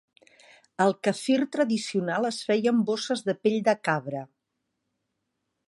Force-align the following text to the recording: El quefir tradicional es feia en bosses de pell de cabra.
El 0.85 0.93
quefir 1.07 1.35
tradicional 1.55 2.27
es 2.29 2.39
feia 2.49 2.73
en 2.77 2.79
bosses 2.89 3.23
de 3.29 3.37
pell 3.45 3.61
de 3.69 3.77
cabra. 3.89 4.25